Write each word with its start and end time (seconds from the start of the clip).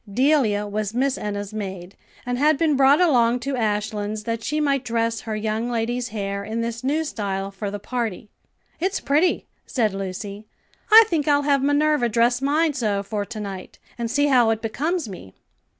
Delia 0.11 0.65
was 0.65 0.95
Miss 0.95 1.15
Enna's 1.15 1.53
maid, 1.53 1.95
and 2.25 2.39
had 2.39 2.57
been 2.57 2.75
brought 2.75 2.99
along 2.99 3.39
to 3.41 3.55
Ashlands 3.55 4.23
that 4.23 4.43
she 4.43 4.59
might 4.59 4.83
dress 4.83 5.21
her 5.21 5.35
young 5.35 5.69
lady's 5.69 6.07
hair 6.07 6.43
in 6.43 6.61
this 6.61 6.83
new 6.83 7.03
style 7.03 7.51
for 7.51 7.69
the 7.69 7.77
party. 7.77 8.27
"It's 8.79 8.99
pretty," 8.99 9.45
said 9.67 9.93
Lucy. 9.93 10.47
"I 10.91 11.03
think 11.07 11.27
I'll 11.27 11.43
have 11.43 11.61
Minerva 11.61 12.09
dress 12.09 12.41
mine 12.41 12.73
so 12.73 13.03
for 13.03 13.25
to 13.25 13.39
night, 13.39 13.77
and 13.95 14.09
see 14.09 14.25
how 14.25 14.49
it 14.49 14.63
becomes 14.63 15.07
me." 15.07 15.35